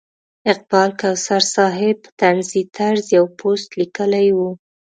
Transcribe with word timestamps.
اقبال 0.51 0.89
کوثر 1.01 1.41
صاحب 1.55 1.97
په 2.03 2.09
طنزي 2.21 2.63
طرز 2.77 3.05
یو 3.17 3.25
پوسټ 3.39 3.69
لیکلی 3.79 4.27
و. 4.33 4.39